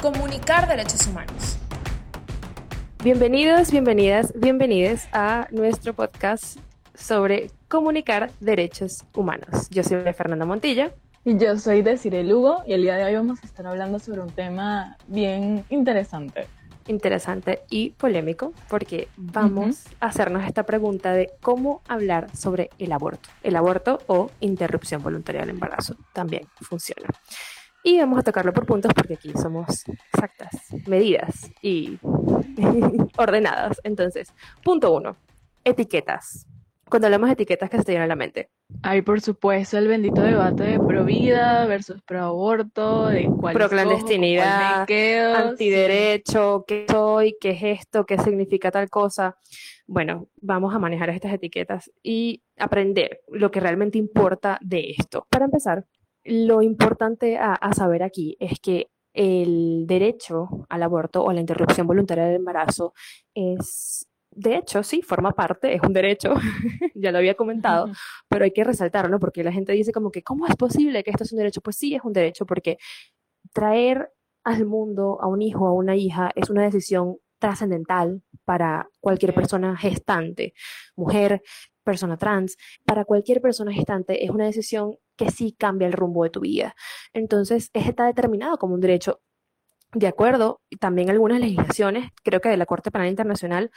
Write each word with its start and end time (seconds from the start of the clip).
Comunicar 0.00 0.68
derechos 0.68 1.08
humanos. 1.08 1.58
Bienvenidos, 3.02 3.72
bienvenidas, 3.72 4.32
bienvenides 4.36 5.08
a 5.12 5.48
nuestro 5.50 5.92
podcast 5.92 6.60
sobre 6.94 7.50
comunicar 7.66 8.30
derechos 8.38 9.04
humanos. 9.12 9.68
Yo 9.70 9.82
soy 9.82 10.00
Fernanda 10.12 10.46
Montilla. 10.46 10.92
Y 11.24 11.36
yo 11.36 11.58
soy 11.58 11.82
Desiree 11.82 12.22
Lugo 12.22 12.62
y 12.64 12.74
el 12.74 12.82
día 12.82 12.94
de 12.94 13.06
hoy 13.06 13.14
vamos 13.16 13.42
a 13.42 13.46
estar 13.46 13.66
hablando 13.66 13.98
sobre 13.98 14.20
un 14.20 14.30
tema 14.30 14.96
bien 15.08 15.64
interesante. 15.68 16.46
Interesante 16.86 17.62
y 17.68 17.90
polémico 17.90 18.52
porque 18.68 19.08
vamos 19.16 19.82
a 19.98 20.06
hacernos 20.06 20.44
esta 20.44 20.62
pregunta 20.62 21.12
de 21.12 21.32
cómo 21.40 21.82
hablar 21.88 22.34
sobre 22.36 22.70
el 22.78 22.92
aborto. 22.92 23.30
El 23.42 23.56
aborto 23.56 23.98
o 24.06 24.30
interrupción 24.38 25.02
voluntaria 25.02 25.40
del 25.40 25.50
embarazo 25.50 25.96
también 26.12 26.46
funciona. 26.60 27.08
Y 27.82 27.98
vamos 27.98 28.18
a 28.18 28.22
tocarlo 28.22 28.52
por 28.52 28.66
puntos 28.66 28.92
porque 28.94 29.14
aquí 29.14 29.32
somos 29.40 29.84
exactas, 30.12 30.50
medidas 30.86 31.50
y 31.62 31.98
ordenadas. 33.16 33.80
Entonces, 33.84 34.32
punto 34.62 34.92
uno, 34.92 35.16
etiquetas. 35.64 36.46
Cuando 36.88 37.06
hablamos 37.06 37.28
de 37.28 37.34
etiquetas, 37.34 37.68
¿qué 37.68 37.78
se 37.78 37.84
te 37.84 37.92
viene 37.92 38.04
a 38.04 38.08
la 38.08 38.16
mente? 38.16 38.50
Hay, 38.82 39.02
por 39.02 39.20
supuesto, 39.20 39.76
el 39.76 39.88
bendito 39.88 40.22
debate 40.22 40.64
de 40.64 40.80
pro 40.80 41.04
vida 41.04 41.66
versus 41.66 42.00
pro 42.02 42.24
aborto, 42.24 43.08
de 43.08 43.26
cuál 43.26 43.54
pro 43.54 43.68
clandestinidad, 43.68 44.86
antiderecho, 45.36 46.64
qué 46.66 46.86
soy, 46.88 47.36
qué 47.40 47.50
es 47.50 47.80
esto, 47.80 48.06
qué 48.06 48.16
significa 48.18 48.70
tal 48.70 48.88
cosa. 48.88 49.36
Bueno, 49.86 50.28
vamos 50.40 50.74
a 50.74 50.78
manejar 50.78 51.10
estas 51.10 51.32
etiquetas 51.32 51.90
y 52.02 52.42
aprender 52.56 53.20
lo 53.28 53.50
que 53.50 53.60
realmente 53.60 53.98
importa 53.98 54.58
de 54.62 54.94
esto. 54.98 55.26
Para 55.28 55.44
empezar, 55.44 55.84
lo 56.28 56.62
importante 56.62 57.38
a, 57.38 57.58
saber 57.72 58.02
aquí 58.02 58.36
es 58.38 58.60
que 58.60 58.90
el 59.14 59.86
derecho 59.86 60.66
al 60.68 60.82
aborto 60.82 61.24
o 61.24 61.32
la 61.32 61.40
interrupción 61.40 61.86
voluntaria 61.86 62.26
del 62.26 62.36
embarazo 62.36 62.92
es 63.34 64.06
de 64.30 64.56
hecho, 64.56 64.82
sí, 64.84 65.02
forma 65.02 65.32
parte, 65.32 65.74
es 65.74 65.80
un 65.82 65.92
derecho, 65.92 66.34
ya 66.94 67.10
lo 67.10 67.18
había 67.18 67.34
comentado, 67.34 67.90
pero 68.28 68.44
hay 68.44 68.52
que 68.52 68.62
resaltarlo 68.62 69.18
porque 69.18 69.42
la 69.42 69.50
gente 69.50 69.72
dice 69.72 69.90
como 69.90 70.12
que, 70.12 70.22
¿cómo 70.22 70.46
es 70.46 70.54
posible 70.54 71.02
que 71.02 71.10
esto 71.10 71.24
es 71.24 71.32
un 71.32 71.38
derecho? 71.38 71.60
Pues 71.60 71.76
sí, 71.76 71.94
es 71.94 72.04
un 72.04 72.12
derecho 72.12 72.46
porque 72.46 72.78
traer 73.52 74.12
al 74.44 74.64
mundo 74.66 75.18
a 75.20 75.26
un 75.26 75.42
hijo, 75.42 75.66
a 75.66 75.72
una 75.72 75.96
hija, 75.96 76.30
es 76.36 76.50
una 76.50 76.62
decisión 76.62 77.16
trascendental 77.40 78.22
para 78.44 78.88
cualquier 79.00 79.34
persona 79.34 79.76
gestante, 79.76 80.52
mujer, 80.94 81.42
persona 81.82 82.16
trans, 82.16 82.56
para 82.84 83.04
cualquier 83.04 83.40
persona 83.40 83.72
gestante 83.72 84.24
es 84.24 84.30
una 84.30 84.44
decisión 84.44 84.98
que 85.18 85.30
sí 85.30 85.54
cambia 85.58 85.86
el 85.86 85.92
rumbo 85.92 86.24
de 86.24 86.30
tu 86.30 86.40
vida. 86.40 86.74
Entonces, 87.12 87.70
está 87.74 88.06
determinado 88.06 88.56
como 88.56 88.74
un 88.74 88.80
derecho 88.80 89.20
de 89.92 90.06
acuerdo, 90.06 90.60
también 90.80 91.10
algunas 91.10 91.40
legislaciones, 91.40 92.10
creo 92.22 92.40
que 92.40 92.50
de 92.50 92.56
la 92.56 92.66
Corte 92.66 92.90
Penal 92.90 93.08
Internacional, 93.08 93.70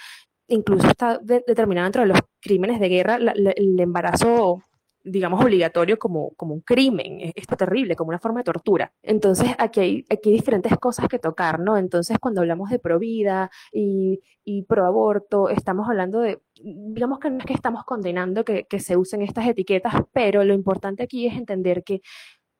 incluso 0.48 0.88
está 0.88 1.20
determinado 1.20 1.88
entre 1.88 2.06
los 2.06 2.20
crímenes 2.42 2.80
de 2.80 2.90
guerra 2.90 3.16
el 3.16 3.80
embarazo 3.80 4.64
digamos, 5.04 5.44
obligatorio 5.44 5.98
como, 5.98 6.32
como 6.36 6.54
un 6.54 6.62
crimen, 6.62 7.32
esto 7.36 7.56
terrible, 7.58 7.96
como 7.96 8.10
una 8.10 8.20
forma 8.20 8.42
de 8.42 8.46
tortura. 8.46 8.94
Entonces, 9.02 9.50
aquí 9.58 9.80
hay, 9.80 10.06
diferentes 10.24 10.78
cosas 10.78 11.08
que 11.08 11.20
tocar, 11.20 11.60
¿no? 11.60 11.78
Entonces, 11.78 12.18
cuando 12.20 12.42
hablamos 12.42 12.70
de 12.70 12.80
pro 12.80 13.00
vida 13.00 13.50
y, 13.72 14.22
y 14.44 14.64
pro 14.64 14.86
aborto, 14.86 15.50
estamos 15.50 15.88
hablando 15.90 16.20
de, 16.20 16.40
digamos 16.64 17.20
que 17.20 17.30
no 17.30 17.40
es 17.40 17.46
que 17.46 17.54
estamos 17.54 17.84
condenando 17.86 18.44
que, 18.46 18.66
que 18.66 18.80
se 18.80 18.98
usen 18.98 19.22
estas 19.22 19.48
etiquetas, 19.48 19.94
pero 20.14 20.44
lo 20.44 20.54
importante 20.54 21.04
aquí 21.04 21.28
es 21.28 21.36
entender 21.36 21.84
que 21.84 22.02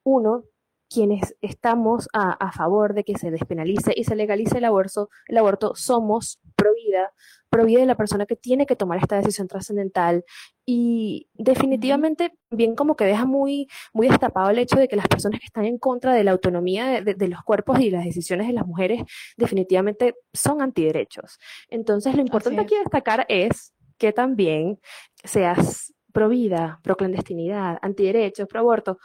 uno 0.04 0.46
quienes 0.92 1.36
estamos 1.42 2.10
a, 2.12 2.32
a, 2.32 2.52
favor 2.52 2.94
de 2.94 3.06
que 3.06 3.18
se 3.18 3.32
despenalice 3.32 3.94
y 3.96 4.04
se 4.04 4.16
legalice 4.16 4.58
el 4.58 4.66
aborto, 4.66 5.10
el 5.28 5.38
aborto 5.38 5.74
somos 5.74 6.40
pro 6.58 6.74
vida, 6.74 7.14
pro 7.50 7.66
vida 7.66 7.80
de 7.80 7.86
la 7.86 7.96
persona 7.96 8.26
que 8.26 8.36
tiene 8.36 8.66
que 8.66 8.76
tomar 8.76 9.00
esta 9.00 9.16
decisión 9.16 9.48
trascendental 9.48 10.26
y 10.66 11.30
definitivamente 11.34 12.34
bien 12.50 12.76
como 12.76 12.98
que 12.98 13.06
deja 13.06 13.26
muy, 13.26 13.70
muy 13.94 14.10
destapado 14.10 14.50
el 14.50 14.60
hecho 14.60 14.76
de 14.76 14.90
que 14.90 14.98
las 14.98 15.08
personas 15.08 15.40
que 15.40 15.46
están 15.46 15.64
en 15.64 15.78
contra 15.78 16.14
de 16.14 16.26
la 16.26 16.32
autonomía 16.32 17.02
de, 17.02 17.14
de 17.14 17.28
los 17.30 17.42
cuerpos 17.44 17.80
y 17.80 17.90
las 17.90 18.04
decisiones 18.04 18.48
de 18.48 18.54
las 18.54 18.68
mujeres 18.68 19.04
definitivamente 19.38 20.16
son 20.34 20.62
antiderechos. 20.62 21.40
Entonces 21.70 22.16
lo 22.16 22.22
importante 22.22 22.60
aquí 22.60 22.76
destacar 22.76 23.26
es 23.30 23.74
que 24.02 24.14
también 24.14 24.80
seas 25.24 25.94
pro 26.12 26.28
vida, 26.28 26.80
pro 26.82 26.98
clandestinidad, 26.98 27.78
antiderechos, 27.84 28.48
pro 28.48 28.62
aborto, 28.62 28.98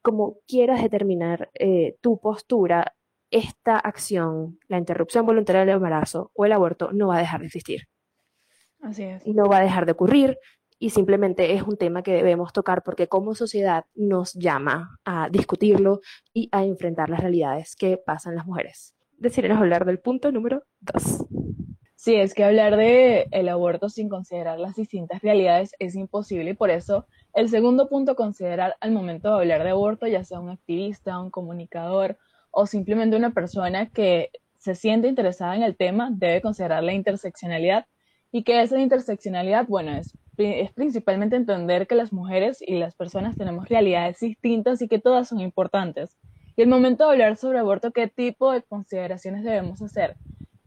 como 0.00 0.38
quieras 0.48 0.80
determinar 0.80 1.50
eh, 1.52 1.98
tu 2.00 2.18
postura, 2.18 2.94
esta 3.30 3.78
acción, 3.78 4.58
la 4.68 4.78
interrupción 4.78 5.26
voluntaria 5.26 5.66
del 5.66 5.74
embarazo 5.74 6.30
o 6.32 6.46
el 6.46 6.52
aborto, 6.52 6.92
no 6.94 7.08
va 7.08 7.16
a 7.16 7.20
dejar 7.20 7.40
de 7.40 7.46
existir. 7.46 7.88
Así 8.80 9.02
es. 9.02 9.26
No 9.26 9.50
va 9.50 9.58
a 9.58 9.62
dejar 9.62 9.84
de 9.84 9.92
ocurrir 9.92 10.38
y 10.78 10.90
simplemente 10.90 11.52
es 11.52 11.62
un 11.62 11.76
tema 11.76 12.02
que 12.02 12.14
debemos 12.14 12.54
tocar 12.54 12.82
porque 12.82 13.06
como 13.06 13.34
sociedad 13.34 13.84
nos 13.94 14.32
llama 14.32 14.98
a 15.04 15.28
discutirlo 15.28 16.00
y 16.32 16.48
a 16.52 16.64
enfrentar 16.64 17.10
las 17.10 17.20
realidades 17.20 17.76
que 17.76 17.98
pasan 17.98 18.34
las 18.34 18.46
mujeres. 18.46 18.94
Decidiremos 19.18 19.60
hablar 19.60 19.84
del 19.84 19.98
punto 19.98 20.32
número 20.32 20.62
dos. 20.80 21.26
Sí, 22.00 22.14
es 22.14 22.32
que 22.32 22.44
hablar 22.44 22.76
de 22.76 23.26
el 23.32 23.48
aborto 23.48 23.88
sin 23.88 24.08
considerar 24.08 24.60
las 24.60 24.76
distintas 24.76 25.20
realidades 25.20 25.72
es 25.80 25.96
imposible 25.96 26.52
y 26.52 26.54
por 26.54 26.70
eso 26.70 27.06
el 27.34 27.48
segundo 27.48 27.88
punto 27.88 28.12
a 28.12 28.14
considerar 28.14 28.76
al 28.80 28.92
momento 28.92 29.28
de 29.28 29.40
hablar 29.40 29.64
de 29.64 29.70
aborto, 29.70 30.06
ya 30.06 30.22
sea 30.22 30.38
un 30.38 30.48
activista, 30.50 31.18
un 31.20 31.30
comunicador 31.30 32.16
o 32.52 32.66
simplemente 32.66 33.16
una 33.16 33.32
persona 33.32 33.90
que 33.90 34.30
se 34.58 34.76
siente 34.76 35.08
interesada 35.08 35.56
en 35.56 35.64
el 35.64 35.76
tema, 35.76 36.10
debe 36.12 36.40
considerar 36.40 36.84
la 36.84 36.92
interseccionalidad 36.92 37.86
y 38.30 38.44
que 38.44 38.62
esa 38.62 38.78
interseccionalidad, 38.78 39.66
bueno, 39.66 39.90
es, 39.96 40.14
es 40.36 40.72
principalmente 40.74 41.34
entender 41.34 41.88
que 41.88 41.96
las 41.96 42.12
mujeres 42.12 42.62
y 42.64 42.78
las 42.78 42.94
personas 42.94 43.36
tenemos 43.36 43.68
realidades 43.68 44.20
distintas 44.20 44.80
y 44.82 44.86
que 44.86 45.00
todas 45.00 45.26
son 45.26 45.40
importantes. 45.40 46.16
Y 46.54 46.62
el 46.62 46.68
momento 46.68 47.06
de 47.06 47.10
hablar 47.10 47.36
sobre 47.36 47.58
aborto, 47.58 47.90
¿qué 47.90 48.06
tipo 48.06 48.52
de 48.52 48.62
consideraciones 48.62 49.42
debemos 49.42 49.82
hacer? 49.82 50.16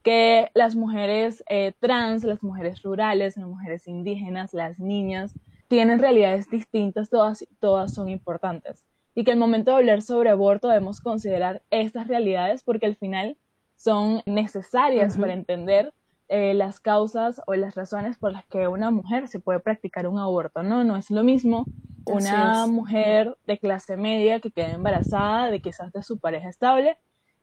Que 0.04 0.50
las 0.54 0.76
mujeres 0.76 1.44
eh, 1.50 1.74
trans, 1.80 2.24
las 2.24 2.42
mujeres 2.44 2.82
rurales, 2.82 3.38
las 3.38 3.48
mujeres 3.48 3.88
indígenas, 3.88 4.54
las 4.54 4.80
niñas, 4.80 5.34
tienen 5.68 6.00
realidades 6.00 6.50
distintas, 6.50 7.10
todas, 7.10 7.46
todas 7.60 7.94
son 7.94 8.10
importantes. 8.10 8.84
Y 9.14 9.24
que 9.24 9.32
el 9.32 9.38
momento 9.38 9.72
de 9.72 9.78
hablar 9.78 10.02
sobre 10.02 10.30
aborto 10.30 10.68
debemos 10.68 11.02
considerar 11.02 11.62
estas 11.70 12.08
realidades 12.08 12.64
porque 12.64 12.86
al 12.86 12.96
final 12.96 13.38
son 13.76 14.22
necesarias 14.26 15.18
para 15.18 15.34
entender 15.34 15.94
eh, 16.30 16.54
las 16.54 16.80
causas 16.80 17.42
o 17.46 17.56
las 17.56 17.76
razones 17.76 18.18
por 18.18 18.32
las 18.32 18.46
que 18.46 18.68
una 18.68 18.90
mujer 18.90 19.28
se 19.28 19.40
puede 19.40 19.60
practicar 19.60 20.08
un 20.08 20.18
aborto. 20.18 20.64
No, 20.64 20.84
no 20.84 20.96
es 20.96 21.12
lo 21.12 21.24
mismo 21.24 21.66
una 22.06 22.68
mujer 22.68 23.38
de 23.46 23.58
clase 23.58 23.98
media 23.98 24.40
que 24.40 24.52
queda 24.52 24.72
embarazada 24.72 25.52
de 25.52 25.62
quizás 25.62 25.92
de 25.92 26.04
su 26.04 26.20
pareja 26.20 26.50
estable 26.50 26.98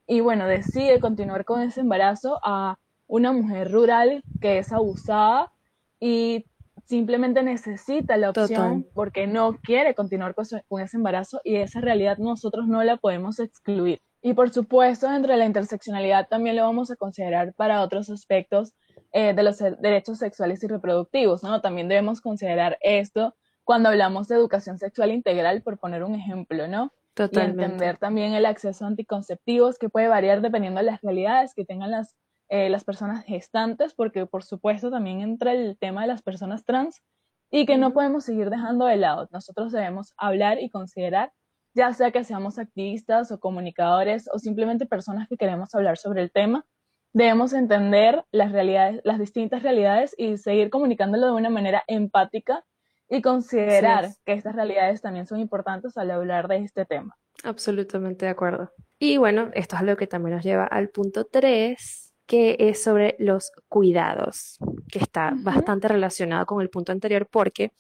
y 0.09 0.21
bueno, 0.21 0.47
decide 0.47 1.01
continuar 1.01 1.45
con 1.45 1.61
ese 1.61 1.83
embarazo 1.83 2.41
a 2.43 2.77
una 3.07 3.31
mujer 3.31 3.71
rural 3.71 4.25
que 4.41 4.59
es 4.59 4.73
abusada 4.73 5.53
y 6.01 6.47
simplemente 6.87 7.43
necesita 7.43 8.17
la 8.17 8.31
opción 8.31 8.87
porque 8.95 9.27
no 9.27 9.59
quiere 9.63 9.95
continuar 9.95 10.35
con, 10.35 10.81
ese 10.81 10.97
embarazo 10.97 11.43
y 11.45 11.57
esa 11.57 11.83
realidad 11.83 12.17
nosotros 12.17 12.67
no 12.67 12.83
la 12.83 12.97
podemos 12.97 13.39
excluir. 13.39 14.01
Y 14.23 14.33
por 14.33 14.51
supuesto, 14.51 15.11
dentro 15.11 15.33
de 15.33 15.39
la 15.39 15.45
interseccionalidad 15.45 16.27
también 16.27 16.57
lo 16.57 16.63
vamos 16.63 16.91
a 16.91 16.97
considerar 16.97 17.53
para 17.53 17.83
otros 17.83 18.09
aspectos 18.09 18.73
eh, 19.13 19.35
de 19.35 19.43
los 19.43 19.59
derechos 19.59 20.19
sexuales 20.19 20.65
y 20.65 20.69
reproductivos, 20.69 21.43
¿no? 21.43 21.61
También 21.61 21.87
debemos 21.87 22.23
considerar 22.23 22.79
esto 22.81 23.35
cuando 23.63 23.91
hablamos 23.91 24.27
de 24.27 24.37
educación 24.37 24.79
sexual 24.79 25.13
integral, 25.13 25.61
por 25.61 25.77
poner 25.77 26.03
un 26.03 26.15
ejemplo, 26.15 26.67
¿no? 26.67 26.93
Y 27.19 27.39
entender 27.39 27.99
también 27.99 28.35
el 28.35 28.47
acceso 28.47 28.85
a 28.85 28.89
anticonceptivos 28.89 29.79
que 29.79 29.89
puede 29.89 30.09
variar 30.09 30.41
dependiendo 30.41 30.81
de 30.81 30.87
las 30.87 31.01
realidades 31.01 31.55
que 31.55 31.65
tengan 31.65 31.91
las, 31.91 32.15
eh, 32.49 32.71
las 32.71 32.85
personas 32.85 33.25
gestantes, 33.25 33.95
porque 33.95 34.27
por 34.27 34.45
supuesto 34.45 34.91
también 34.91 35.21
entra 35.21 35.53
el 35.53 35.77
tema 35.79 36.03
de 36.03 36.09
las 36.09 36.23
personas 36.23 36.65
trans 36.65 37.03
y 37.51 37.67
que 37.67 37.79
no 37.79 37.93
podemos 37.93 38.25
seguir 38.25 38.51
dejando 38.51 38.87
de 38.87 38.97
lado. 38.97 39.29
Nosotros 39.33 39.73
debemos 39.73 40.13
hablar 40.17 40.61
y 40.61 40.71
considerar, 40.71 41.33
ya 41.75 41.93
sea 41.93 42.11
que 42.11 42.25
seamos 42.25 42.59
activistas 42.59 43.33
o 43.33 43.41
comunicadores 43.41 44.29
o 44.33 44.39
simplemente 44.39 44.87
personas 44.87 45.29
que 45.29 45.37
queremos 45.37 45.75
hablar 45.75 45.99
sobre 45.99 46.23
el 46.23 46.31
tema, 46.31 46.65
debemos 47.13 47.53
entender 47.53 48.25
las 48.31 48.53
realidades, 48.53 49.01
las 49.05 49.19
distintas 49.19 49.63
realidades 49.63 50.15
y 50.19 50.37
seguir 50.37 50.71
comunicándolo 50.71 51.27
de 51.27 51.33
una 51.33 51.51
manera 51.51 51.83
empática 51.87 52.65
y 53.09 53.23
considerar 53.23 54.11
que 54.25 54.35
estas 54.35 54.55
realidades 54.55 55.01
también 55.01 55.27
son 55.27 55.41
importantes 55.41 55.97
al 55.97 56.11
hablar 56.11 56.49
de 56.49 56.59
este 56.59 56.85
tema. 56.85 57.17
Absolutamente 57.43 58.27
de 58.27 58.33
acuerdo. 58.33 58.71
Y 58.99 59.17
bueno, 59.17 59.51
esto 59.55 59.77
es 59.77 59.83
lo 59.83 59.97
que 59.97 60.07
también 60.07 60.37
nos 60.37 60.45
lleva 60.45 60.65
al 60.65 60.91
punto 60.91 61.25
3, 61.25 62.15
que 62.27 62.57
es 62.59 62.83
sobre 62.83 63.17
los 63.19 63.53
cuidados, 63.69 64.59
que 64.91 64.99
está 64.99 65.33
bastante 65.37 65.89
relacionado 65.89 66.45
con 66.47 66.61
el 66.61 66.69
punto 66.69 66.93
anterior 66.93 67.27
porque 67.31 67.73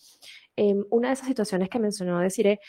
em, 0.56 0.84
una 0.90 1.08
de 1.08 1.14
esas 1.14 1.26
situaciones 1.26 1.68
que 1.68 1.78
mencionó 1.78 2.20
Desiree 2.20 2.60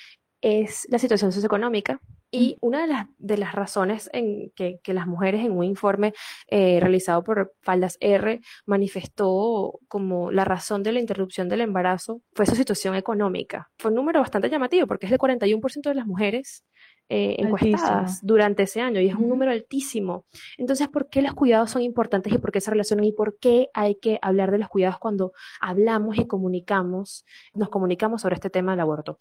es 0.41 0.87
la 0.89 0.99
situación 0.99 1.31
socioeconómica. 1.31 1.99
Y 2.31 2.57
una 2.61 2.81
de 2.81 2.87
las, 2.87 3.07
de 3.17 3.37
las 3.37 3.55
razones 3.55 4.07
en 4.13 4.51
que, 4.51 4.79
que 4.83 4.93
las 4.93 5.07
mujeres 5.07 5.43
en 5.43 5.51
un 5.51 5.63
informe 5.63 6.13
eh, 6.47 6.79
realizado 6.79 7.23
por 7.23 7.55
Faldas 7.61 7.97
R 8.01 8.39
manifestó 8.67 9.79
como 9.87 10.29
la 10.29 10.45
razón 10.45 10.83
de 10.83 10.91
la 10.91 10.99
interrupción 10.99 11.49
del 11.49 11.61
embarazo 11.61 12.21
fue 12.33 12.45
su 12.45 12.55
situación 12.55 12.93
económica. 12.93 13.71
Fue 13.79 13.89
un 13.89 13.95
número 13.95 14.19
bastante 14.19 14.47
llamativo 14.49 14.85
porque 14.85 15.07
es 15.07 15.09
del 15.09 15.19
41% 15.19 15.81
de 15.81 15.95
las 15.95 16.05
mujeres 16.05 16.63
eh, 17.11 17.37
encuestadas 17.39 18.19
durante 18.21 18.61
ese 18.61 18.81
año 18.81 19.01
y 19.01 19.07
es 19.07 19.15
un 19.15 19.27
número 19.27 19.49
altísimo. 19.49 20.25
Entonces, 20.59 20.87
¿por 20.89 21.09
qué 21.09 21.23
los 21.23 21.33
cuidados 21.33 21.71
son 21.71 21.81
importantes 21.81 22.31
y 22.31 22.37
por 22.37 22.51
qué 22.51 22.61
se 22.61 22.69
relacionan 22.69 23.05
y 23.05 23.11
por 23.11 23.39
qué 23.39 23.69
hay 23.73 23.95
que 23.95 24.19
hablar 24.21 24.51
de 24.51 24.59
los 24.59 24.69
cuidados 24.69 24.99
cuando 24.99 25.33
hablamos 25.59 26.19
y 26.19 26.27
comunicamos, 26.27 27.25
nos 27.55 27.69
comunicamos 27.69 28.21
sobre 28.21 28.35
este 28.35 28.51
tema 28.51 28.73
del 28.73 28.81
aborto? 28.81 29.17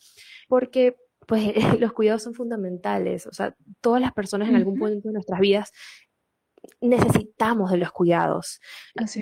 Porque 0.48 0.96
pues 1.28 1.52
los 1.80 1.92
cuidados 1.92 2.22
son 2.22 2.34
fundamentales, 2.34 3.26
o 3.26 3.32
sea, 3.32 3.54
todas 3.80 4.00
las 4.00 4.12
personas 4.12 4.48
en 4.48 4.56
algún 4.56 4.78
punto 4.78 5.08
de 5.08 5.12
nuestras 5.12 5.38
vidas 5.38 5.72
necesitamos 6.80 7.70
de 7.70 7.76
los 7.76 7.92
cuidados. 7.92 8.60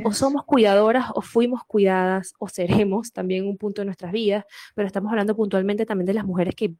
o 0.05 0.13
somos 0.13 0.45
cuidadoras 0.45 1.07
o 1.15 1.21
fuimos 1.21 1.63
cuidadas 1.67 2.33
o 2.39 2.49
seremos 2.49 3.13
también 3.13 3.47
un 3.47 3.59
punto 3.59 3.83
de 3.83 3.87
nuestras 3.87 4.13
vidas, 4.13 4.45
pero 4.75 4.87
estamos 4.87 5.11
hablando 5.11 5.37
puntualmente 5.37 5.85
también 5.85 6.07
de 6.07 6.15
las 6.15 6.25
mujeres 6.25 6.55
que 6.55 6.75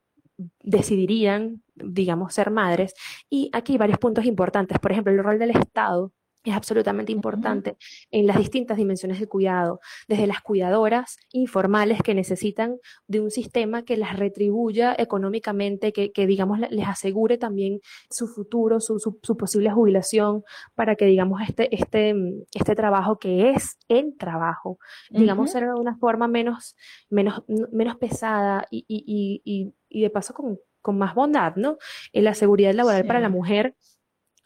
decidirían, 0.63 1.63
digamos, 1.75 2.33
ser 2.33 2.51
madres. 2.51 2.95
Y 3.29 3.51
aquí 3.53 3.73
hay 3.73 3.79
varios 3.79 3.99
puntos 3.99 4.25
importantes. 4.27 4.79
Por 4.79 4.93
ejemplo, 4.93 5.13
el 5.13 5.25
rol 5.25 5.39
del 5.39 5.51
Estado 5.51 6.13
es 6.51 6.57
absolutamente 6.57 7.13
importante 7.13 7.77
en 8.11 8.27
las 8.27 8.39
distintas 8.39 8.77
dimensiones 8.77 9.21
de 9.21 9.27
cuidado, 9.27 9.81
desde 10.09 10.27
las 10.27 10.41
cuidadoras 10.41 11.19
informales 11.33 12.03
que 12.03 12.15
necesitan 12.15 12.77
de 13.07 13.21
un 13.21 13.31
sistema 13.31 13.85
que 13.85 13.97
las 13.97 14.17
retribuya 14.19 14.95
económicamente, 14.97 15.93
que, 15.93 16.27
digamos 16.27 16.59
les 16.71 16.89
asegure 16.89 17.39
también 17.39 17.81
su 18.11 18.29
futuro, 18.29 18.81
su, 18.81 18.99
su, 18.99 19.37
posible 19.37 19.71
jubilación, 19.71 20.45
para 20.75 20.97
que 20.97 21.07
digamos 21.07 21.43
este, 21.47 21.75
este, 21.75 22.15
este 22.55 22.75
trabajo 22.75 23.19
que 23.19 23.51
es 23.51 23.77
el 23.89 24.17
trabajo, 24.17 24.79
digamos, 25.11 25.51
sea 25.51 25.61
de 25.61 25.75
una 25.75 25.97
forma 25.97 26.29
menos, 26.29 26.77
menos, 27.11 27.43
menos 27.73 27.97
pesada 27.97 28.67
y, 28.71 28.85
y, 28.89 29.43
y, 29.45 29.75
y 29.89 30.03
de 30.03 30.11
paso 30.11 30.35
con, 30.35 30.59
con, 30.83 30.99
más 30.99 31.15
bondad, 31.15 31.57
¿no? 31.57 31.79
En 32.13 32.25
la 32.25 32.35
seguridad 32.35 32.73
laboral 32.75 33.07
para 33.07 33.21
la 33.21 33.29
mujer 33.29 33.75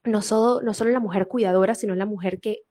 no 0.04 0.22
solo, 0.22 0.62
no 0.62 0.74
solo 0.74 0.90
la 0.90 1.00
mujer 1.00 1.26
cuidadora, 1.28 1.74
sino 1.74 1.94
la 1.94 2.06
mujer 2.06 2.40
que, 2.40 2.62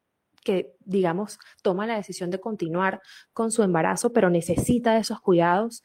que, 0.43 0.73
digamos, 0.79 1.39
toma 1.63 1.87
la 1.87 1.95
decisión 1.95 2.29
de 2.29 2.39
continuar 2.39 3.01
con 3.33 3.51
su 3.51 3.63
embarazo, 3.63 4.13
pero 4.13 4.29
necesita 4.29 4.93
de 4.93 5.01
esos 5.01 5.19
cuidados, 5.21 5.83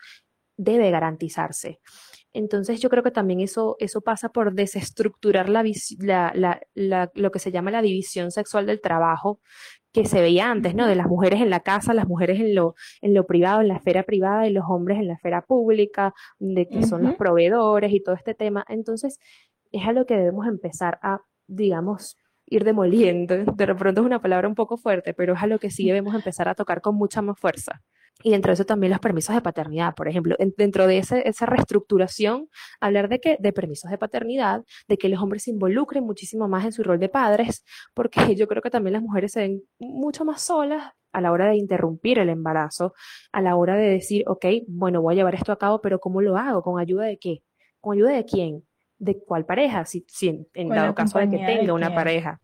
debe 0.57 0.91
garantizarse. 0.91 1.81
Entonces 2.33 2.81
yo 2.81 2.91
creo 2.91 3.03
que 3.03 3.13
también 3.13 3.41
eso, 3.41 3.77
eso 3.79 4.01
pasa 4.01 4.29
por 4.31 4.55
desestructurar 4.55 5.49
la, 5.49 5.65
la, 6.01 6.61
la, 6.75 7.11
lo 7.15 7.31
que 7.31 7.39
se 7.39 7.53
llama 7.53 7.71
la 7.71 7.83
división 7.83 8.33
sexual 8.33 8.67
del 8.67 8.81
trabajo 8.81 9.41
que 9.93 10.05
se 10.05 10.21
veía 10.21 10.51
antes, 10.51 10.75
¿no? 10.75 10.89
De 10.89 10.97
las 10.97 11.07
mujeres 11.07 11.41
en 11.41 11.51
la 11.51 11.61
casa, 11.61 11.95
las 11.95 12.09
mujeres 12.09 12.41
en 12.41 12.57
lo, 12.57 12.75
en 13.01 13.15
lo 13.15 13.27
privado, 13.27 13.61
en 13.61 13.69
la 13.69 13.77
esfera 13.77 14.03
privada 14.03 14.49
y 14.49 14.53
los 14.53 14.65
hombres 14.69 14.99
en 14.99 15.07
la 15.07 15.15
esfera 15.15 15.43
pública, 15.43 16.13
de 16.41 16.69
que 16.69 16.85
son 16.85 17.05
los 17.05 17.15
proveedores 17.15 17.93
y 17.93 18.03
todo 18.03 18.17
este 18.17 18.35
tema. 18.35 18.65
Entonces 18.69 19.21
es 19.71 19.87
a 19.87 19.93
lo 19.93 20.05
que 20.05 20.17
debemos 20.17 20.49
empezar 20.49 20.99
a 21.03 21.21
digamos, 21.47 22.19
ir 22.47 22.65
demoliendo. 22.65 23.37
De 23.57 23.75
pronto 23.75 24.01
es 24.01 24.07
una 24.07 24.21
palabra 24.21 24.49
un 24.49 24.55
poco 24.55 24.77
fuerte, 24.77 25.15
pero 25.15 25.35
es 25.35 25.43
a 25.43 25.47
lo 25.47 25.59
que 25.59 25.71
sí 25.71 25.87
debemos 25.87 26.15
empezar 26.15 26.49
a 26.49 26.55
tocar 26.55 26.81
con 26.81 26.97
mucha 26.97 27.23
más 27.23 27.39
fuerza. 27.39 27.83
Y 28.23 28.31
dentro 28.31 28.51
de 28.51 28.55
eso 28.55 28.65
también 28.65 28.91
los 28.91 29.01
permisos 29.01 29.35
de 29.35 29.43
paternidad, 29.43 29.95
por 29.95 30.09
ejemplo, 30.09 30.37
dentro 30.57 30.87
de 30.87 30.99
esa 30.99 31.47
reestructuración, 31.47 32.49
hablar 32.81 33.09
de 33.09 33.19
que 33.21 33.37
de 33.41 33.53
permisos 33.53 33.91
de 33.91 33.99
paternidad, 33.99 34.63
de 34.89 34.97
que 34.97 35.09
los 35.09 35.21
hombres 35.21 35.43
se 35.45 35.51
involucren 35.51 36.05
muchísimo 36.05 36.49
más 36.49 36.65
en 36.65 36.73
su 36.73 36.85
rol 36.85 37.01
de 37.01 37.09
padres, 37.09 37.65
porque 37.93 38.21
yo 38.37 38.47
creo 38.47 38.63
que 38.63 38.71
también 38.71 38.93
las 38.95 39.03
mujeres 39.03 39.33
se 39.33 39.41
ven 39.41 39.63
mucho 39.79 40.25
más 40.25 40.43
solas 40.43 40.93
a 41.13 41.21
la 41.21 41.33
hora 41.33 41.49
de 41.49 41.57
interrumpir 41.57 42.19
el 42.19 42.29
embarazo, 42.29 42.95
a 43.33 43.41
la 43.41 43.57
hora 43.57 43.77
de 43.77 43.89
decir, 43.89 44.25
ok, 44.27 44.47
bueno, 44.69 45.03
voy 45.03 45.15
a 45.15 45.17
llevar 45.17 45.35
esto 45.35 45.53
a 45.53 45.59
cabo, 45.59 45.81
pero 45.81 46.01
¿cómo 46.01 46.21
lo 46.23 46.37
hago? 46.37 46.63
¿Con 46.63 46.81
ayuda 46.81 47.05
de 47.05 47.19
qué? 47.19 47.43
¿Con 47.81 47.97
ayuda 47.97 48.11
de 48.13 48.25
quién? 48.25 48.65
De 49.05 49.19
cuál 49.19 49.45
pareja, 49.45 49.85
si, 49.85 50.05
si 50.09 50.47
en, 50.55 50.69
dado 50.69 50.95
caso 50.95 51.19
de 51.19 51.31
que 51.31 51.39
tenga 51.39 51.73
una 51.73 51.95
pareja. 51.95 52.41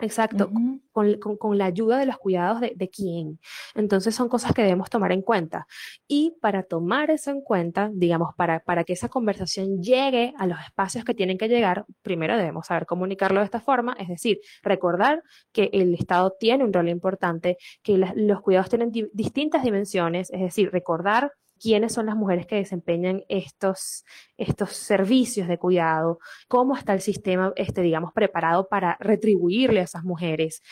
Exacto, 0.00 0.50
con, 0.92 1.18
con, 1.20 1.36
con, 1.36 1.56
la 1.56 1.66
ayuda 1.66 1.98
de 1.98 2.06
los 2.06 2.18
cuidados 2.18 2.60
de, 2.60 2.72
de, 2.74 2.90
quién. 2.90 3.38
Entonces 3.76 4.12
son 4.12 4.28
cosas 4.28 4.52
que 4.52 4.62
debemos 4.62 4.90
tomar 4.90 5.12
en 5.12 5.22
cuenta. 5.22 5.68
Y 6.08 6.36
para 6.40 6.64
tomar 6.64 7.12
eso 7.12 7.30
en 7.30 7.40
cuenta, 7.40 7.90
digamos, 7.94 8.34
para, 8.34 8.58
para 8.58 8.82
que 8.82 8.92
esa 8.92 9.08
conversación 9.08 9.80
llegue 9.80 10.34
a 10.36 10.48
los 10.48 10.58
espacios 10.60 11.04
que 11.04 11.14
tienen 11.14 11.38
que 11.38 11.48
llegar, 11.48 11.86
primero 12.02 12.36
debemos 12.36 12.66
saber 12.66 12.86
comunicarlo 12.86 13.38
de 13.38 13.44
esta 13.44 13.60
forma, 13.60 13.96
es 13.96 14.08
decir, 14.08 14.40
recordar 14.64 15.22
que 15.52 15.70
el 15.72 15.94
Estado 15.94 16.34
tiene 16.40 16.64
un 16.64 16.72
rol 16.72 16.88
importante, 16.88 17.56
que 17.84 17.96
los 17.96 18.40
cuidados 18.40 18.68
tienen 18.68 18.90
distintas 19.12 19.62
dimensiones, 19.62 20.28
es 20.32 20.40
decir, 20.40 20.72
recordar 20.72 21.32
quiénes 21.60 21.92
son 21.92 22.06
las 22.06 22.16
mujeres 22.16 22.46
que 22.46 22.56
desempeñan 22.56 23.22
estos, 23.28 24.04
estos 24.36 24.70
servicios 24.72 25.48
de 25.48 25.58
cuidado, 25.58 26.18
cómo 26.48 26.76
está 26.76 26.92
el 26.92 27.00
sistema, 27.00 27.52
este, 27.56 27.82
digamos, 27.82 28.12
preparado 28.12 28.68
para 28.68 28.96
retribuirle 29.00 29.80
a 29.80 29.84
esas 29.84 30.04
mujeres, 30.04 30.62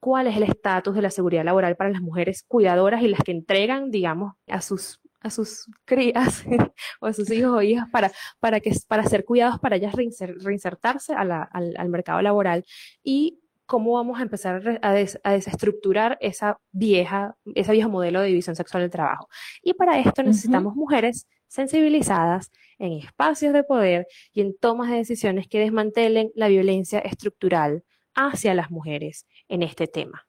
cuál 0.00 0.26
es 0.26 0.36
el 0.36 0.44
estatus 0.44 0.94
de 0.94 1.02
la 1.02 1.10
seguridad 1.10 1.44
laboral 1.44 1.76
para 1.76 1.90
las 1.90 2.02
mujeres 2.02 2.44
cuidadoras 2.46 3.02
y 3.02 3.08
las 3.08 3.20
que 3.20 3.32
entregan, 3.32 3.90
digamos, 3.90 4.34
a 4.46 4.60
sus 4.60 5.00
a 5.20 5.30
sus 5.30 5.66
crías 5.84 6.44
o 7.00 7.06
a 7.06 7.12
sus 7.12 7.28
hijos 7.32 7.50
o 7.50 7.60
hijas 7.60 7.88
para, 7.90 8.12
para, 8.38 8.60
que, 8.60 8.72
para 8.86 9.04
ser 9.04 9.24
cuidados, 9.24 9.58
para 9.58 9.74
ellas 9.74 9.92
reinsertarse 9.94 11.12
al, 11.12 11.32
al 11.52 11.88
mercado 11.88 12.22
laboral 12.22 12.64
y 13.02 13.40
cómo 13.68 13.92
vamos 13.92 14.18
a 14.18 14.22
empezar 14.22 14.80
a, 14.82 14.92
desestructurar 14.94 16.16
esa 16.22 16.58
vieja, 16.72 17.36
ese 17.54 17.72
viejo 17.72 17.90
modelo 17.90 18.22
de 18.22 18.28
división 18.28 18.56
sexual 18.56 18.82
del 18.82 18.90
trabajo. 18.90 19.28
Y 19.62 19.74
para 19.74 20.00
esto 20.00 20.22
necesitamos 20.22 20.74
mujeres 20.74 21.28
sensibilizadas 21.48 22.50
en 22.78 22.94
espacios 22.94 23.52
de 23.52 23.64
poder 23.64 24.06
y 24.32 24.40
en 24.40 24.56
tomas 24.56 24.90
de 24.90 24.96
decisiones 24.96 25.48
que 25.48 25.60
desmantelen 25.60 26.30
la 26.34 26.48
violencia 26.48 26.98
estructural 27.00 27.84
hacia 28.14 28.54
las 28.54 28.70
mujeres 28.70 29.26
en 29.48 29.62
este 29.62 29.86
tema. 29.86 30.26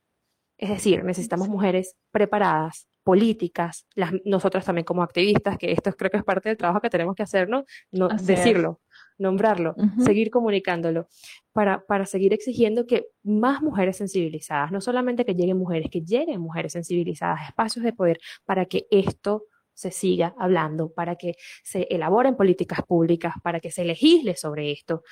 Es 0.57 0.69
decir, 0.69 1.05
necesitamos 1.05 1.47
mujeres 1.47 1.95
preparadas, 2.11 2.89
políticas, 3.03 3.87
las, 3.95 4.11
nosotras 4.25 4.65
también 4.65 4.83
como 4.83 5.01
activistas, 5.01 5.57
que 5.57 5.71
esto 5.71 5.93
creo 5.93 6.11
que 6.11 6.17
es 6.17 6.25
parte 6.25 6.49
del 6.49 6.57
trabajo 6.57 6.81
que 6.81 6.89
tenemos 6.89 7.15
que 7.15 7.23
hacer, 7.23 7.47
¿no? 7.47 7.63
no 7.91 8.09
decirlo, 8.09 8.81
nombrarlo, 9.19 9.75
seguir 10.03 10.31
comunicándolo, 10.31 11.07
para, 11.51 11.85
para 11.85 12.05
seguir 12.05 12.33
exigiendo 12.33 12.87
que 12.87 13.07
más 13.21 13.61
mujeres 13.61 13.97
sensibilizadas, 13.97 14.71
no 14.71 14.81
solamente 14.81 15.25
que 15.25 15.35
lleguen 15.35 15.57
mujeres, 15.57 15.89
que 15.91 16.01
lleguen 16.01 16.41
mujeres 16.41 16.73
sensibilizadas 16.73 17.47
espacios 17.47 17.83
de 17.83 17.93
poder 17.93 18.19
para 18.45 18.65
que 18.65 18.87
esto 18.89 19.45
se 19.79 19.91
siga 19.91 20.35
hablando, 20.37 20.91
para 20.91 21.15
que 21.15 21.35
se 21.63 21.87
elaboren 21.89 22.35
políticas 22.35 22.81
públicas, 22.85 23.33
para 23.41 23.61
que 23.61 23.71
se 23.71 23.85
legisle 23.85 24.35
sobre 24.35 24.71
esto. 24.71 25.03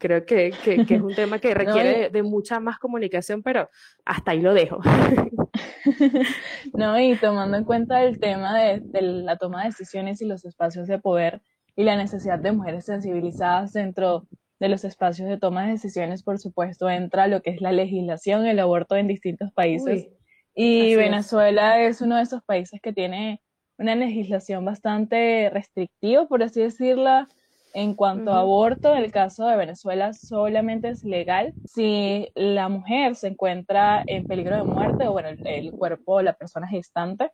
Creo 0.00 0.26
que, 0.26 0.52
que, 0.64 0.84
es 0.88 1.00
un 1.00 1.14
tema 1.14 1.38
que 1.38 1.54
requiere 1.54 2.10
de, 2.10 2.22
mucha 2.24 2.58
más 2.58 2.80
comunicación, 2.80 3.44
pero 3.44 3.70
hasta 4.04 4.32
ahí 4.32 4.40
lo 4.40 4.52
dejo. 4.52 4.80
no, 6.74 6.98
y 6.98 7.16
tomando 7.16 7.56
en 7.56 7.64
cuenta 7.64 8.02
el 8.02 8.18
tema 8.18 8.58
de, 8.58 8.80
de 8.80 9.02
la 9.02 9.36
toma 9.36 9.62
de 9.62 9.68
decisiones 9.68 10.20
y 10.20 10.26
los 10.26 10.44
espacios 10.44 10.88
de 10.88 10.98
poder, 10.98 11.40
y 11.76 11.84
la 11.84 11.96
necesidad 11.96 12.38
de 12.38 12.52
mujeres 12.52 12.86
sensibilizadas 12.86 13.72
dentro 13.74 14.26
de 14.58 14.68
los 14.68 14.84
espacios 14.84 15.28
de 15.28 15.38
toma 15.38 15.66
de 15.66 15.72
decisiones, 15.72 16.22
por 16.22 16.38
supuesto, 16.38 16.88
entra 16.88 17.28
lo 17.28 17.42
que 17.42 17.50
es 17.50 17.60
la 17.60 17.72
legislación, 17.72 18.46
el 18.46 18.58
aborto 18.58 18.96
en 18.96 19.06
distintos 19.06 19.52
países. 19.52 20.08
y 20.54 20.96
Venezuela 20.96 21.82
es. 21.82 22.00
uno 22.00 22.16
de 22.16 22.22
esos 22.22 22.42
países 22.42 22.80
que 22.80 22.94
tiene 22.94 23.42
una 23.78 23.94
legislación 23.94 24.64
bastante 24.64 25.50
restrictiva, 25.52 26.26
por 26.26 26.42
así 26.42 26.62
decirla, 26.62 27.28
en 27.74 27.92
cuanto 27.92 28.32
a 28.32 28.40
aborto. 28.40 28.94
En 28.94 29.04
el 29.04 29.12
caso 29.12 29.46
de 29.46 29.56
Venezuela 29.58 30.14
solamente 30.14 30.88
es 30.88 31.04
legal 31.04 31.52
si 31.66 32.26
la 32.34 32.70
mujer 32.70 33.16
se 33.16 33.28
encuentra 33.28 34.02
en 34.06 34.24
peligro 34.26 34.56
de 34.56 34.62
muerte 34.62 35.06
o, 35.06 35.12
bueno, 35.12 35.28
el, 35.28 35.70
cuerpo 35.72 36.14
o 36.14 36.22
la 36.22 36.32
persona 36.32 36.66
gestante. 36.66 37.28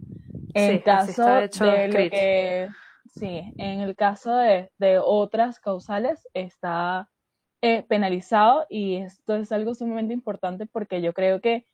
En 0.54 0.80
caso 0.80 1.24
de 1.24 1.88
lo 1.88 2.10
que 2.10 2.68
Sí, 3.14 3.52
en 3.58 3.80
el 3.80 3.94
caso 3.94 4.34
de, 4.34 4.70
otras 5.04 5.60
causales 5.60 6.26
está 6.32 7.10
eh, 7.60 7.82
penalizado 7.82 8.66
y 8.70 8.96
esto 8.96 9.36
es 9.36 9.52
algo 9.52 9.74
sumamente 9.74 10.14
importante 10.14 10.66
porque 10.66 11.02
yo 11.02 11.12
creo 11.12 11.40
que 11.40 11.66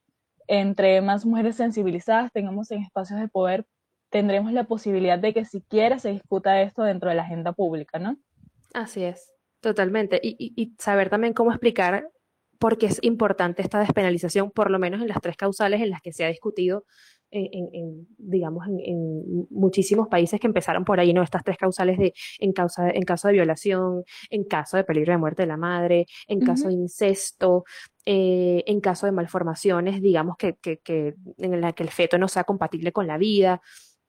entre 0.49 1.01
más 1.01 1.25
mujeres 1.25 1.57
sensibilizadas 1.57 2.33
tengamos 2.33 2.71
en 2.73 2.83
espacios 2.83 3.21
de 3.21 3.29
poder, 3.29 3.67
tendremos 4.11 4.53
la 4.53 4.65
posibilidad 4.65 5.19
de 5.19 5.33
que 5.33 5.45
siquiera 5.45 5.99
se 5.99 6.11
discuta 6.11 6.61
esto 6.61 6.83
dentro 6.83 7.09
de 7.09 7.15
la 7.15 7.23
agenda 7.23 7.53
pública, 7.53 7.99
¿no? 7.99 8.17
Así 8.75 9.05
es, 9.05 9.33
totalmente. 9.61 10.19
Y, 10.23 10.37
y 10.57 10.75
saber 10.79 11.09
también 11.09 11.35
cómo 11.35 11.51
explicar 11.51 12.09
por 12.59 12.79
qué 12.79 12.87
es 12.87 12.99
importante 13.03 13.63
esta 13.63 13.79
despenalización, 13.79 14.51
por 14.51 14.71
lo 14.71 14.81
menos 14.81 15.03
en 15.03 15.09
las 15.09 15.21
tres 15.21 15.37
causales 15.37 15.81
en 15.81 15.91
las 15.91 16.03
que 16.03 16.13
se 16.13 16.25
ha 16.25 16.29
discutido 16.29 16.85
en, 17.31 18.07
digamos, 18.17 18.67
en, 18.67 19.47
muchísimos 19.51 20.09
países 20.09 20.41
que 20.41 20.47
empezaron 20.47 20.85
por 20.85 21.01
ahí, 21.01 21.13
¿no? 21.13 21.23
Estas 21.23 21.45
tres 21.45 21.57
causales 21.57 21.99
de 21.99 22.15
en, 22.39 22.53
causa, 22.53 22.91
en 22.91 23.03
caso 23.03 23.29
de 23.29 23.35
violación, 23.35 24.05
en 24.31 24.45
caso 24.45 24.77
de 24.77 24.85
peligro 24.85 25.13
de 25.13 25.19
muerte 25.19 25.43
de 25.43 25.49
la 25.49 25.57
madre, 25.57 26.07
en 26.27 26.41
caso 26.41 26.69
de 26.69 26.75
incesto, 26.75 27.65
eh, 28.05 28.65
en 28.67 28.81
caso 28.81 29.07
de 29.07 29.13
malformaciones, 29.13 30.01
digamos, 30.01 30.37
que, 30.37 30.55
que, 30.55 30.79
que, 30.79 31.15
en 31.39 31.61
la 31.61 31.73
que 31.73 31.83
el 31.83 31.91
feto 31.91 32.19
no 32.19 32.29
sea 32.29 32.45
compatible 32.45 32.93
con 32.93 33.07
la 33.07 33.19
vida. 33.19 33.61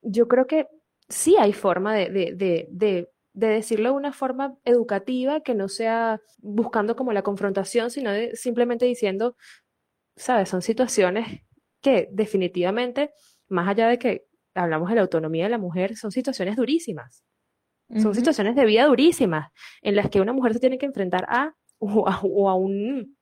Yo 0.02 0.28
creo 0.28 0.48
que 0.48 0.68
sí 1.08 1.36
hay 1.38 1.54
forma 1.54 1.96
de, 1.96 2.10
de, 2.10 2.34
de, 2.36 2.68
de 2.72 3.10
de 3.34 3.48
decirlo 3.48 3.92
de 3.92 3.96
una 3.96 4.12
forma 4.12 4.56
educativa 4.66 5.42
que 5.42 5.56
no 5.56 5.70
sea 5.70 6.20
buscando 6.40 6.96
como 6.96 7.14
la 7.14 7.22
confrontación, 7.22 7.90
sino 7.90 8.12
simplemente 8.34 8.86
diciendo, 8.86 9.38
sabes, 10.16 10.50
son 10.50 10.62
situaciones 10.62 11.44
que 11.82 12.10
definitivamente, 12.12 13.12
más 13.48 13.68
allá 13.68 13.88
de 13.88 13.98
que 13.98 14.26
hablamos 14.54 14.90
de 14.90 14.96
la 14.96 15.02
autonomía 15.02 15.46
de 15.46 15.50
la 15.50 15.58
mujer, 15.58 15.96
son 15.96 16.12
situaciones 16.12 16.56
durísimas. 16.56 17.24
Son 17.98 18.14
situaciones 18.14 18.56
de 18.56 18.66
vida 18.66 18.86
durísimas 18.86 19.52
en 19.82 19.96
las 19.96 20.12
que 20.12 20.22
una 20.22 20.32
mujer 20.32 20.54
se 20.54 20.60
tiene 20.60 20.78
que 20.78 20.86
enfrentar 20.86 21.26
a 21.30 21.54
o 21.80 22.50
a, 22.50 22.56
un, 22.56 23.18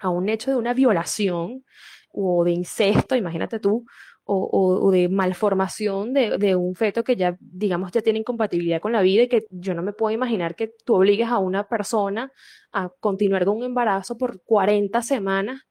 a 0.00 0.08
un 0.08 0.28
hecho 0.28 0.50
de 0.50 0.56
una 0.56 0.74
violación 0.74 1.64
o 2.10 2.42
de 2.42 2.52
incesto, 2.52 3.14
imagínate 3.14 3.60
tú, 3.60 3.84
o, 4.24 4.80
o, 4.82 4.90
de 4.90 5.08
malformación 5.08 6.12
de, 6.12 6.36
de, 6.36 6.54
un 6.54 6.74
feto 6.74 7.02
que 7.02 7.16
ya, 7.16 7.36
digamos, 7.40 7.92
ya 7.92 8.02
tiene 8.02 8.18
incompatibilidad 8.18 8.80
con 8.80 8.92
la 8.92 9.00
vida 9.00 9.22
y 9.22 9.28
que 9.28 9.44
yo 9.50 9.74
no 9.74 9.82
me 9.82 9.94
puedo 9.94 10.14
imaginar 10.14 10.54
que 10.54 10.72
tú 10.84 10.96
obligues 10.96 11.28
a 11.28 11.38
una 11.38 11.66
persona 11.66 12.30
a 12.72 12.90
continuar 13.00 13.46
con 13.46 13.58
un 13.58 13.64
embarazo 13.64 14.18
por 14.18 14.42
40 14.42 15.00
semanas 15.02 15.62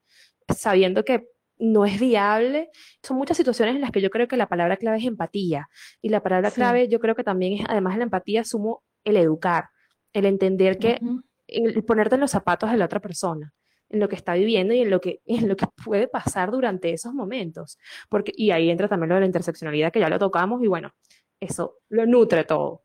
sabiendo 0.56 1.03
que 1.03 1.27
no 1.59 1.85
es 1.85 1.99
viable. 1.99 2.69
Son 3.03 3.17
muchas 3.17 3.37
situaciones 3.37 3.75
en 3.75 3.81
las 3.81 3.91
que 3.91 4.01
yo 4.01 4.09
creo 4.09 4.27
que 4.27 4.37
la 4.37 4.47
palabra 4.47 4.77
clave 4.77 4.97
es 4.97 5.05
empatía. 5.05 5.67
Y 6.01 6.09
la 6.09 6.21
palabra 6.21 6.51
clave 6.51 6.87
yo 6.87 6.99
creo 6.99 7.15
que 7.15 7.23
también 7.23 7.53
es, 7.53 7.65
además 7.67 7.93
de 7.93 7.99
la 7.99 8.03
empatía, 8.05 8.43
sumo 8.43 8.83
el 9.03 9.17
educar, 9.17 9.69
el 10.13 10.25
entender 10.25 10.77
que, 10.77 10.99
el 11.47 11.83
ponerte 11.83 12.15
en 12.15 12.21
los 12.21 12.31
zapatos 12.31 12.71
de 12.71 12.77
la 12.77 12.85
otra 12.85 12.99
persona 12.99 13.53
en 13.89 13.99
lo 13.99 14.09
que 14.09 14.15
está 14.15 14.33
viviendo 14.33 14.73
y 14.73 14.81
en 14.81 14.89
lo 14.89 14.99
que, 14.99 15.21
en 15.25 15.47
lo 15.47 15.55
que 15.55 15.65
puede 15.83 16.07
pasar 16.07 16.51
durante 16.51 16.91
esos 16.91 17.13
momentos. 17.13 17.77
Porque, 18.09 18.33
y 18.35 18.51
ahí 18.51 18.69
entra 18.69 18.87
también 18.87 19.09
lo 19.09 19.15
de 19.15 19.21
la 19.21 19.27
interseccionalidad, 19.27 19.91
que 19.91 19.99
ya 19.99 20.09
lo 20.09 20.19
tocamos, 20.19 20.61
y 20.63 20.67
bueno, 20.67 20.91
eso 21.39 21.77
lo 21.89 22.05
nutre 22.05 22.43
todo. 22.43 22.83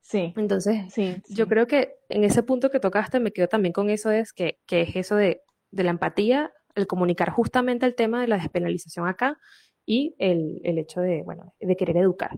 Sí. 0.00 0.32
Entonces, 0.36 0.92
sí, 0.92 1.16
yo 1.28 1.48
creo 1.48 1.66
que 1.66 1.96
en 2.08 2.24
ese 2.24 2.42
punto 2.42 2.70
que 2.70 2.78
tocaste 2.78 3.20
me 3.20 3.32
quedo 3.32 3.48
también 3.48 3.72
con 3.72 3.90
eso, 3.90 4.10
es 4.10 4.32
que, 4.32 4.60
que 4.66 4.82
es 4.82 4.96
eso 4.96 5.16
de, 5.16 5.40
de 5.70 5.82
la 5.82 5.90
empatía 5.90 6.52
el 6.74 6.86
comunicar 6.86 7.30
justamente 7.30 7.86
el 7.86 7.94
tema 7.94 8.20
de 8.20 8.28
la 8.28 8.36
despenalización 8.36 9.06
acá 9.06 9.38
y 9.86 10.14
el, 10.18 10.60
el 10.64 10.78
hecho 10.78 11.00
de, 11.00 11.22
bueno, 11.22 11.54
de 11.60 11.76
querer 11.76 11.96
educar. 11.98 12.30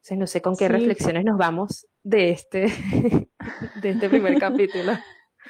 Entonces, 0.00 0.18
no 0.18 0.26
sé 0.26 0.40
con 0.40 0.56
qué 0.56 0.68
reflexiones 0.68 1.24
nos 1.24 1.36
vamos 1.36 1.86
de 2.02 2.30
este, 2.30 2.60
de 3.82 3.90
este 3.90 4.08
primer 4.08 4.38
capítulo. 4.40 4.92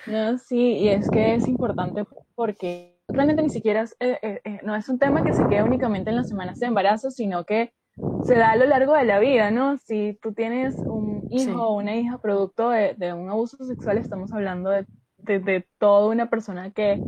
No, 0.07 0.39
sí, 0.39 0.79
y 0.79 0.89
es 0.89 1.09
que 1.11 1.35
es 1.35 1.47
importante 1.47 2.05
porque 2.35 2.99
realmente 3.09 3.43
ni 3.43 3.51
siquiera 3.51 3.83
es, 3.83 3.97
eh, 4.01 4.19
eh, 4.23 4.41
eh, 4.45 4.61
no 4.63 4.75
es 4.75 4.89
un 4.89 4.99
tema 4.99 5.23
que 5.25 5.35
se 5.35 5.47
queda 5.49 5.65
únicamente 5.65 6.11
en 6.11 6.17
las 6.17 6.29
semanas 6.29 6.59
de 6.59 6.67
embarazo, 6.67 7.11
sino 7.11 7.45
que 7.45 7.73
se 8.25 8.35
da 8.35 8.53
a 8.53 8.57
lo 8.57 8.67
largo 8.67 8.95
de 8.95 9.05
la 9.05 9.19
vida, 9.19 9.51
¿no? 9.51 9.77
Si 9.79 10.19
tú 10.23 10.33
tienes 10.33 10.75
un 10.77 11.27
hijo 11.31 11.63
o 11.63 11.77
una 11.77 11.95
hija 11.97 12.19
producto 12.19 12.71
de, 12.71 12.95
de, 12.95 13.13
un 13.13 13.29
abuso 13.29 13.63
sexual, 13.65 13.99
estamos 13.99 14.33
hablando 14.33 14.71
de, 14.71 14.87
de, 15.19 15.39
de 15.39 15.67
toda 15.79 16.09
una 16.09 16.31
persona 16.31 16.71
que 16.71 17.01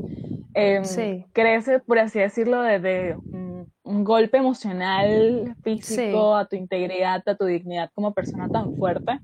eh, 0.55 1.27
crece, 1.33 1.81
por 1.81 1.99
así 1.99 2.19
decirlo, 2.19 2.63
desde 2.63 3.17
un, 3.17 3.63
golpe 4.05 4.39
emocional, 4.39 5.55
físico, 5.63 6.35
a 6.35 6.47
tu 6.47 6.57
integridad, 6.57 7.23
a 7.27 7.37
tu 7.37 7.45
dignidad 7.45 7.91
como 7.95 8.15
persona 8.15 8.49
tan 8.49 8.75
fuerte. 8.77 9.19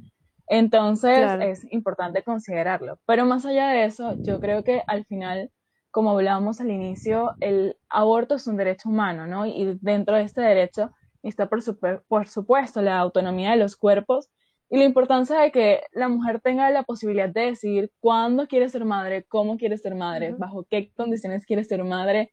Entonces 0.47 1.31
es 1.41 1.73
importante 1.73 2.23
considerarlo. 2.23 2.99
Pero 3.07 3.25
más 3.25 3.45
allá 3.45 3.69
de 3.69 3.85
eso, 3.85 4.15
yo 4.19 4.41
creo 4.41 4.63
que 4.65 4.83
al 4.87 5.05
final, 5.05 5.51
como 5.91 6.11
hablábamos 6.11 6.61
al 6.61 6.71
inicio, 6.71 7.35
el 7.41 7.77
aborto 7.89 8.35
es 8.35 8.47
un 8.47 8.57
derecho 8.57 8.89
humano, 8.89 9.27
¿no? 9.27 9.47
Y 9.47 9.79
dentro 9.81 10.17
de 10.17 10.23
este 10.23 10.43
derecho 10.43 10.91
está, 11.23 11.49
por, 11.49 11.61
por 12.07 12.29
supuesto, 12.29 12.81
la 12.83 12.99
autonomía 12.99 13.51
de 13.51 13.57
los 13.57 13.77
cuerpos 13.77 14.31
y 14.71 14.79
la 14.79 14.85
importancia 14.85 15.39
de 15.39 15.51
que 15.51 15.83
la 15.93 16.09
mujer 16.09 16.41
tenga 16.41 16.71
la 16.71 16.83
posibilidad 16.83 17.29
de 17.29 17.47
decidir 17.47 17.91
cuándo 18.01 18.47
quiere 18.47 18.69
ser 18.69 18.85
madre, 18.85 19.25
cómo 19.25 19.57
quiere 19.57 19.79
ser 19.79 19.95
madre, 19.95 20.35
bajo 20.37 20.65
qué 20.65 20.93
condiciones 20.95 21.47
quiere 21.47 21.65
ser 21.65 21.85
madre, 21.85 22.33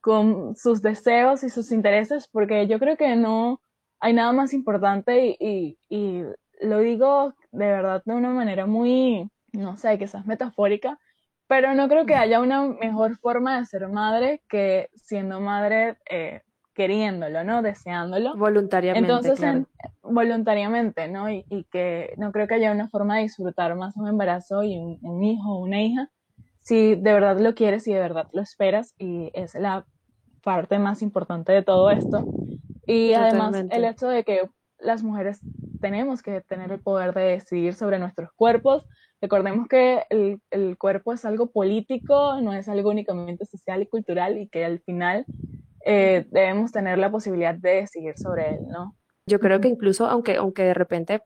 con 0.00 0.56
sus 0.56 0.82
deseos 0.82 1.42
y 1.42 1.50
sus 1.50 1.72
intereses, 1.72 2.28
porque 2.28 2.66
yo 2.66 2.78
creo 2.78 2.96
que 2.96 3.16
no 3.16 3.60
hay 3.98 4.12
nada 4.12 4.32
más 4.32 4.52
importante 4.52 5.36
y, 5.38 5.78
y, 5.88 6.22
lo 6.60 6.78
digo 6.78 7.34
de 7.50 7.66
verdad 7.66 8.02
de 8.04 8.14
una 8.14 8.30
manera 8.30 8.66
muy, 8.66 9.28
no 9.52 9.76
sé, 9.76 9.98
quizás 9.98 10.24
metafórica, 10.24 10.98
pero 11.46 11.74
no 11.74 11.88
creo 11.88 12.06
que 12.06 12.14
haya 12.14 12.40
una 12.40 12.62
mejor 12.62 13.18
forma 13.18 13.58
de 13.58 13.66
ser 13.66 13.88
madre 13.88 14.42
que 14.48 14.88
siendo 14.94 15.40
madre 15.40 15.98
eh, 16.08 16.40
queriéndolo, 16.72 17.42
¿no? 17.42 17.62
Deseándolo. 17.62 18.36
Voluntariamente. 18.36 19.10
Entonces, 19.10 19.66
voluntariamente, 20.10 21.08
¿no? 21.08 21.30
Y, 21.30 21.44
que 21.70 22.14
no 22.16 22.32
creo 22.32 22.46
que 22.46 22.54
haya 22.54 22.72
una 22.72 22.88
forma 22.88 23.16
de 23.16 23.22
disfrutar 23.22 23.74
más 23.76 23.96
un 23.96 24.08
embarazo 24.08 24.62
y 24.62 24.76
un, 24.76 25.24
hijo 25.24 25.56
o 25.56 25.58
una 25.62 25.82
hija 25.82 26.10
si 26.62 26.96
de 26.96 27.12
verdad 27.12 27.38
lo 27.38 27.54
quieres 27.54 27.86
y 27.86 27.92
de 27.92 28.00
verdad 28.00 28.28
lo 28.32 28.42
esperas 28.42 28.94
y 28.98 29.30
es 29.34 29.54
la 29.54 29.86
parte 30.42 30.78
más 30.78 31.00
importante 31.02 31.52
de 31.52 31.62
todo 31.62 31.90
esto. 31.90 32.24
Y 32.86 33.12
además 33.12 33.64
el 33.70 33.84
hecho 33.84 34.08
de 34.08 34.24
que 34.24 34.48
las 34.78 35.02
mujeres 35.02 35.40
tenemos 35.80 36.22
que 36.22 36.40
tener 36.40 36.72
el 36.72 36.80
poder 36.80 37.14
de 37.14 37.22
decidir 37.22 37.74
sobre 37.74 37.98
nuestros 37.98 38.30
cuerpos. 38.32 38.84
Recordemos 39.20 39.68
que 39.68 40.02
el, 40.10 40.40
el 40.50 40.76
cuerpo 40.76 41.12
es 41.12 41.24
algo 41.24 41.50
político, 41.50 42.40
no 42.40 42.52
es 42.52 42.68
algo 42.68 42.90
únicamente 42.90 43.46
social 43.46 43.82
y 43.82 43.86
cultural 43.86 44.38
y 44.38 44.48
que 44.48 44.64
al 44.64 44.80
final 44.80 45.24
eh, 45.88 46.26
debemos 46.30 46.72
tener 46.72 46.98
la 46.98 47.12
posibilidad 47.12 47.54
de 47.54 47.76
decidir 47.76 48.18
sobre 48.18 48.56
él, 48.56 48.66
¿no? 48.66 48.96
Yo 49.26 49.40
creo 49.40 49.60
que 49.60 49.68
incluso, 49.68 50.06
aunque, 50.06 50.36
aunque 50.36 50.62
de 50.62 50.74
repente 50.74 51.22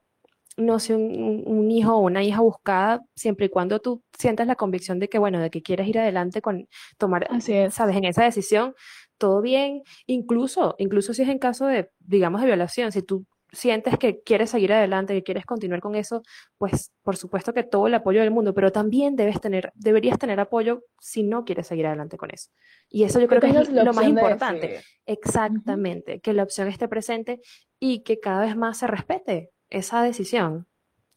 no 0.57 0.79
sea 0.79 0.97
un, 0.97 1.43
un, 1.45 1.71
hijo 1.71 1.95
o 1.95 1.99
una 1.99 2.23
hija 2.23 2.41
buscada, 2.41 3.01
siempre 3.15 3.47
y 3.47 3.49
cuando 3.49 3.79
tú 3.79 4.03
sientas 4.17 4.47
la 4.47 4.55
convicción 4.55 4.99
de 4.99 5.07
que, 5.09 5.19
bueno, 5.19 5.39
de 5.39 5.49
que 5.49 5.61
quieres 5.61 5.87
ir 5.87 5.99
adelante 5.99 6.41
con 6.41 6.67
tomar, 6.97 7.27
sabes, 7.41 7.97
en 7.97 8.05
esa 8.05 8.23
decisión, 8.23 8.73
todo 9.17 9.41
bien, 9.41 9.83
incluso, 10.07 10.75
incluso 10.79 11.13
si 11.13 11.21
es 11.23 11.29
en 11.29 11.39
caso 11.39 11.67
de, 11.67 11.89
digamos, 11.99 12.41
de 12.41 12.47
violación, 12.47 12.91
si 12.91 13.01
tú 13.03 13.25
sientes 13.51 13.97
que 13.97 14.21
quieres 14.21 14.49
seguir 14.49 14.73
adelante, 14.73 15.13
que 15.13 15.23
quieres 15.23 15.45
continuar 15.45 15.81
con 15.81 15.95
eso, 15.95 16.23
pues 16.57 16.91
por 17.03 17.17
supuesto 17.17 17.53
que 17.53 17.63
todo 17.63 17.87
el 17.87 17.93
apoyo 17.93 18.21
del 18.21 18.31
mundo, 18.31 18.53
pero 18.53 18.71
también 18.71 19.15
debes 19.15 19.41
tener, 19.41 19.71
deberías 19.75 20.17
tener 20.17 20.39
apoyo 20.39 20.83
si 20.99 21.23
no 21.23 21.43
quieres 21.43 21.67
seguir 21.67 21.87
adelante 21.87 22.17
con 22.17 22.31
eso. 22.31 22.49
Y 22.89 23.03
eso 23.03 23.19
yo 23.19 23.27
creo 23.27 23.41
que 23.41 23.49
es 23.49 23.69
lo 23.69 23.93
más 23.93 24.07
importante. 24.07 24.81
Exactamente, 25.05 26.21
que 26.21 26.33
la 26.33 26.43
opción 26.43 26.67
esté 26.67 26.87
presente 26.87 27.41
y 27.79 28.03
que 28.03 28.19
cada 28.19 28.41
vez 28.41 28.55
más 28.55 28.77
se 28.77 28.87
respete 28.87 29.51
esa 29.69 30.01
decisión, 30.03 30.67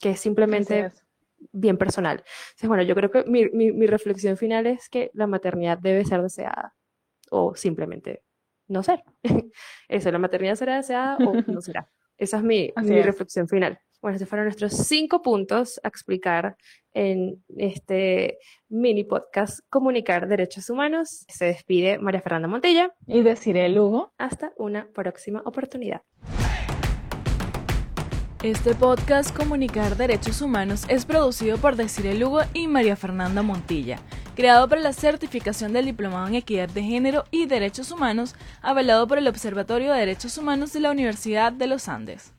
que 0.01 0.11
es 0.11 0.21
simplemente 0.21 0.93
bien 1.53 1.77
personal. 1.77 2.25
Entonces, 2.51 2.69
bueno, 2.69 2.83
yo 2.83 2.95
creo 2.95 3.11
que 3.11 3.25
mi, 3.25 3.49
mi, 3.51 3.73
mi 3.73 3.87
reflexión 3.87 4.37
final 4.37 4.67
es 4.67 4.89
que 4.89 5.11
la 5.15 5.27
maternidad 5.27 5.79
debe 5.79 6.05
ser 6.05 6.23
deseada 6.23 6.75
o 7.31 7.55
simplemente 7.55 8.23
no 8.69 8.83
ser. 8.83 9.05
Eso, 9.89 10.11
la 10.11 10.19
maternidad 10.19 10.55
será 10.55 10.77
deseada 10.77 11.17
o 11.19 11.35
no 11.35 11.61
será. 11.61 11.89
Esa 12.19 12.37
es 12.39 12.43
mi, 12.43 12.73
mi 12.83 13.03
reflexión 13.03 13.49
final. 13.49 13.79
Bueno, 14.01 14.17
estos 14.17 14.29
fueron 14.29 14.47
nuestros 14.47 14.75
cinco 14.87 15.23
puntos 15.23 15.81
a 15.83 15.89
explicar 15.89 16.57
en 16.93 17.43
este 17.57 18.39
mini 18.69 19.05
podcast 19.05 19.61
Comunicar 19.71 20.29
Derechos 20.29 20.69
Humanos. 20.69 21.25
Se 21.29 21.47
despide 21.47 21.99
María 21.99 22.21
Fernanda 22.21 22.47
Montilla. 22.47 22.95
Y 23.07 23.23
Desiree 23.23 23.71
Lugo. 23.71 24.13
Hasta 24.19 24.53
una 24.59 24.89
próxima 24.93 25.43
oportunidad. 25.47 26.03
Este 28.43 28.75
podcast 28.75 29.35
Comunicar 29.35 29.97
Derechos 29.97 30.43
Humanos 30.43 30.85
es 30.91 31.07
producido 31.07 31.57
por 31.57 31.77
Desiree 31.77 32.15
Lugo 32.15 32.41
y 32.53 32.69
María 32.69 32.95
Fernanda 32.95 33.41
Montilla, 33.43 34.01
creado 34.35 34.69
para 34.69 34.81
la 34.81 34.93
certificación 34.93 35.73
del 35.73 35.87
Diplomado 35.87 36.27
en 36.29 36.35
Equidad 36.35 36.69
de 36.69 36.83
Género 36.83 37.25
y 37.31 37.47
Derechos 37.47 37.91
Humanos, 37.91 38.35
avalado 38.63 39.07
por 39.07 39.19
el 39.19 39.29
Observatorio 39.29 39.93
de 39.93 40.01
Derechos 40.01 40.37
Humanos 40.39 40.73
de 40.73 40.81
la 40.81 40.91
Universidad 40.91 41.53
de 41.53 41.67
los 41.67 41.89
Andes. 41.89 42.33